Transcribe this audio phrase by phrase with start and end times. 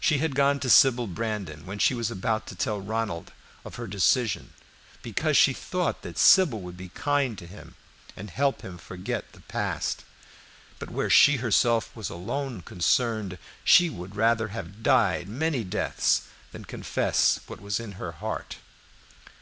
[0.00, 3.34] She had gone to Sybil Brandon when she was about to tell Ronald
[3.66, 4.54] of her decision,
[5.02, 7.74] because she thought that Sybil would be kind to him
[8.16, 10.04] and help him to forget the past;
[10.78, 16.22] but where she herself was alone concerned, she would rather have died many deaths
[16.52, 18.56] than confess what was in her heart.